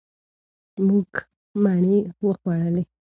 [0.85, 1.17] مونږه
[1.63, 2.83] مڼې وخوړلې.